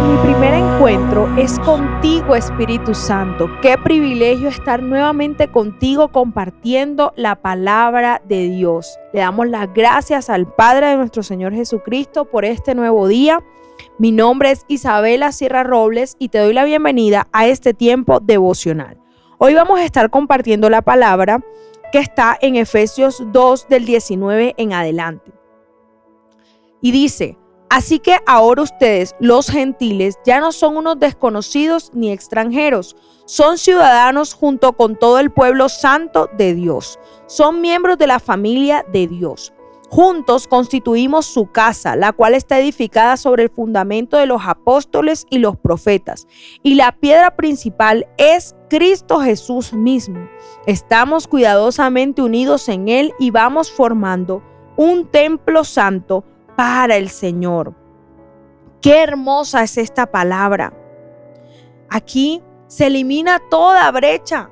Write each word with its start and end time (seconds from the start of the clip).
mi 0.00 0.16
primer 0.22 0.54
encuentro 0.54 1.28
es 1.36 1.58
contigo, 1.58 2.34
Espíritu 2.34 2.94
Santo. 2.94 3.50
Qué 3.60 3.76
privilegio 3.76 4.48
estar 4.48 4.82
nuevamente 4.82 5.48
contigo 5.48 6.08
compartiendo 6.08 7.12
la 7.14 7.36
palabra 7.36 8.22
de 8.26 8.48
Dios. 8.48 8.98
Le 9.12 9.20
damos 9.20 9.48
las 9.48 9.72
gracias 9.74 10.30
al 10.30 10.46
Padre 10.46 10.86
de 10.86 10.96
nuestro 10.96 11.22
Señor 11.22 11.52
Jesucristo 11.52 12.24
por 12.24 12.46
este 12.46 12.74
nuevo 12.74 13.06
día. 13.06 13.44
Mi 13.98 14.12
nombre 14.12 14.52
es 14.52 14.64
Isabela 14.66 15.30
Sierra 15.30 15.62
Robles 15.62 16.16
y 16.18 16.30
te 16.30 16.38
doy 16.38 16.54
la 16.54 16.64
bienvenida 16.64 17.28
a 17.30 17.46
este 17.46 17.74
tiempo 17.74 18.18
devocional. 18.18 18.98
Hoy 19.36 19.52
vamos 19.52 19.78
a 19.78 19.84
estar 19.84 20.08
compartiendo 20.08 20.70
la 20.70 20.80
palabra 20.80 21.44
que 21.92 21.98
está 21.98 22.38
en 22.40 22.56
Efesios 22.56 23.22
2 23.30 23.68
del 23.68 23.84
19 23.84 24.54
en 24.56 24.72
adelante. 24.72 25.32
Y 26.80 26.92
dice, 26.92 27.36
Así 27.72 28.00
que 28.00 28.18
ahora 28.26 28.60
ustedes, 28.60 29.16
los 29.18 29.48
gentiles, 29.48 30.18
ya 30.26 30.40
no 30.40 30.52
son 30.52 30.76
unos 30.76 30.98
desconocidos 30.98 31.90
ni 31.94 32.12
extranjeros, 32.12 32.96
son 33.24 33.56
ciudadanos 33.56 34.34
junto 34.34 34.74
con 34.74 34.94
todo 34.94 35.18
el 35.18 35.30
pueblo 35.30 35.70
santo 35.70 36.28
de 36.36 36.52
Dios, 36.52 36.98
son 37.26 37.62
miembros 37.62 37.96
de 37.96 38.08
la 38.08 38.20
familia 38.20 38.84
de 38.92 39.06
Dios. 39.06 39.54
Juntos 39.88 40.48
constituimos 40.48 41.24
su 41.24 41.50
casa, 41.50 41.96
la 41.96 42.12
cual 42.12 42.34
está 42.34 42.58
edificada 42.58 43.16
sobre 43.16 43.44
el 43.44 43.50
fundamento 43.50 44.18
de 44.18 44.26
los 44.26 44.42
apóstoles 44.44 45.26
y 45.30 45.38
los 45.38 45.56
profetas. 45.56 46.26
Y 46.62 46.74
la 46.74 46.92
piedra 46.92 47.36
principal 47.36 48.06
es 48.18 48.54
Cristo 48.68 49.20
Jesús 49.20 49.72
mismo. 49.72 50.28
Estamos 50.66 51.26
cuidadosamente 51.26 52.20
unidos 52.20 52.68
en 52.68 52.88
Él 52.88 53.14
y 53.18 53.30
vamos 53.30 53.72
formando 53.72 54.42
un 54.76 55.06
templo 55.06 55.64
santo 55.64 56.24
para 56.56 56.96
el 56.96 57.08
Señor. 57.08 57.74
Qué 58.80 59.02
hermosa 59.02 59.62
es 59.62 59.78
esta 59.78 60.06
palabra. 60.06 60.72
Aquí 61.88 62.42
se 62.66 62.86
elimina 62.86 63.40
toda 63.50 63.90
brecha 63.92 64.50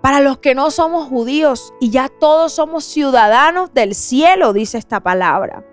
para 0.00 0.20
los 0.20 0.38
que 0.38 0.54
no 0.54 0.70
somos 0.70 1.08
judíos 1.08 1.72
y 1.80 1.90
ya 1.90 2.08
todos 2.08 2.52
somos 2.52 2.84
ciudadanos 2.84 3.72
del 3.74 3.94
cielo, 3.94 4.52
dice 4.52 4.78
esta 4.78 5.00
palabra. 5.00 5.64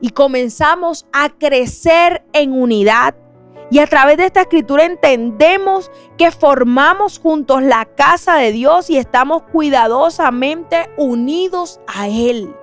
Y 0.00 0.10
comenzamos 0.10 1.06
a 1.12 1.28
crecer 1.28 2.24
en 2.32 2.52
unidad. 2.52 3.14
Y 3.70 3.78
a 3.78 3.86
través 3.86 4.16
de 4.16 4.26
esta 4.26 4.40
escritura 4.40 4.84
entendemos 4.84 5.92
que 6.16 6.32
formamos 6.32 7.20
juntos 7.20 7.62
la 7.62 7.84
casa 7.84 8.34
de 8.36 8.50
Dios 8.50 8.90
y 8.90 8.96
estamos 8.96 9.42
cuidadosamente 9.52 10.90
unidos 10.96 11.80
a 11.86 12.08
Él. 12.08 12.56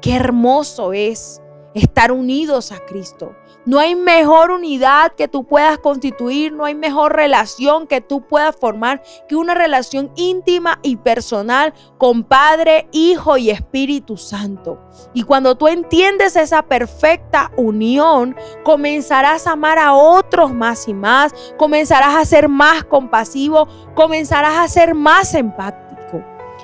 Qué 0.00 0.14
hermoso 0.14 0.92
es 0.92 1.41
estar 1.74 2.12
unidos 2.12 2.72
a 2.72 2.84
Cristo. 2.84 3.34
No 3.64 3.78
hay 3.78 3.94
mejor 3.94 4.50
unidad 4.50 5.12
que 5.12 5.28
tú 5.28 5.44
puedas 5.44 5.78
constituir, 5.78 6.52
no 6.52 6.64
hay 6.64 6.74
mejor 6.74 7.14
relación 7.14 7.86
que 7.86 8.00
tú 8.00 8.26
puedas 8.26 8.56
formar 8.56 9.02
que 9.28 9.36
una 9.36 9.54
relación 9.54 10.10
íntima 10.16 10.80
y 10.82 10.96
personal 10.96 11.72
con 11.96 12.24
Padre, 12.24 12.88
Hijo 12.90 13.36
y 13.36 13.50
Espíritu 13.50 14.16
Santo. 14.16 14.80
Y 15.14 15.22
cuando 15.22 15.56
tú 15.56 15.68
entiendes 15.68 16.34
esa 16.34 16.62
perfecta 16.62 17.52
unión, 17.56 18.36
comenzarás 18.64 19.46
a 19.46 19.52
amar 19.52 19.78
a 19.78 19.94
otros 19.94 20.52
más 20.52 20.88
y 20.88 20.94
más, 20.94 21.32
comenzarás 21.56 22.16
a 22.16 22.24
ser 22.24 22.48
más 22.48 22.84
compasivo, 22.84 23.68
comenzarás 23.94 24.58
a 24.58 24.68
ser 24.68 24.94
más 24.94 25.34
empático. 25.34 25.92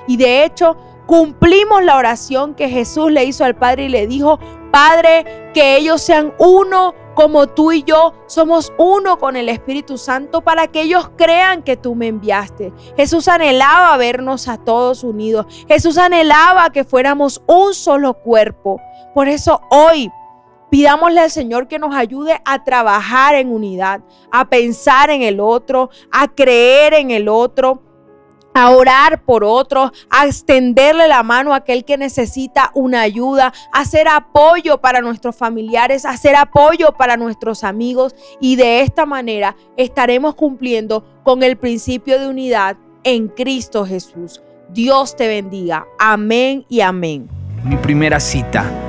Y 0.07 0.17
de 0.17 0.43
hecho, 0.43 0.75
cumplimos 1.09 1.83
la 1.83 1.97
oración 1.97 2.53
que 2.53 2.69
Jesús 2.69 3.11
le 3.11 3.23
hizo 3.23 3.43
al 3.43 3.55
Padre 3.55 3.85
y 3.85 3.89
le 3.89 4.05
dijo, 4.05 4.37
Padre, 4.71 5.49
que 5.55 5.75
ellos 5.75 6.03
sean 6.03 6.35
uno 6.37 6.93
como 7.15 7.47
tú 7.47 7.71
y 7.71 7.81
yo 7.81 8.13
somos 8.27 8.71
uno 8.77 9.17
con 9.17 9.35
el 9.35 9.49
Espíritu 9.49 9.97
Santo 9.97 10.41
para 10.41 10.67
que 10.67 10.83
ellos 10.83 11.09
crean 11.17 11.63
que 11.63 11.77
tú 11.77 11.95
me 11.95 12.05
enviaste. 12.05 12.71
Jesús 12.95 13.27
anhelaba 13.27 13.97
vernos 13.97 14.47
a 14.47 14.57
todos 14.57 15.03
unidos. 15.03 15.47
Jesús 15.67 15.97
anhelaba 15.97 16.69
que 16.69 16.83
fuéramos 16.83 17.41
un 17.47 17.73
solo 17.73 18.13
cuerpo. 18.13 18.79
Por 19.15 19.27
eso 19.27 19.61
hoy 19.71 20.11
Pidámosle 20.69 21.21
al 21.21 21.31
Señor 21.31 21.67
que 21.67 21.79
nos 21.79 21.95
ayude 21.95 22.39
a 22.45 22.63
trabajar 22.63 23.33
en 23.33 23.51
unidad, 23.51 24.01
a 24.31 24.49
pensar 24.49 25.09
en 25.09 25.23
el 25.23 25.39
otro, 25.39 25.89
a 26.11 26.27
creer 26.27 26.93
en 26.93 27.09
el 27.09 27.27
otro, 27.27 27.81
a 28.53 28.71
orar 28.71 29.23
por 29.23 29.43
otros, 29.43 29.91
a 30.09 30.25
extenderle 30.25 31.07
la 31.07 31.23
mano 31.23 31.53
a 31.53 31.57
aquel 31.57 31.85
que 31.85 31.97
necesita 31.97 32.71
una 32.73 33.01
ayuda, 33.01 33.53
a 33.71 33.79
hacer 33.79 34.07
apoyo 34.07 34.79
para 34.79 35.01
nuestros 35.01 35.35
familiares, 35.35 36.05
a 36.05 36.11
hacer 36.11 36.35
apoyo 36.35 36.93
para 36.97 37.17
nuestros 37.17 37.63
amigos 37.63 38.15
y 38.41 38.55
de 38.55 38.81
esta 38.81 39.05
manera 39.05 39.55
estaremos 39.77 40.35
cumpliendo 40.35 41.05
con 41.23 41.43
el 41.43 41.57
principio 41.57 42.19
de 42.19 42.27
unidad 42.27 42.77
en 43.03 43.27
Cristo 43.27 43.85
Jesús. 43.85 44.41
Dios 44.69 45.15
te 45.15 45.27
bendiga. 45.27 45.85
Amén 45.97 46.65
y 46.69 46.81
amén. 46.81 47.27
Mi 47.63 47.75
primera 47.75 48.19
cita 48.19 48.88